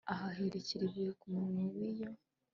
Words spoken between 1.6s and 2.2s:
w iyo